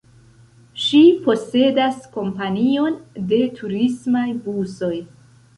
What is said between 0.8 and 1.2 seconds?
Ŝi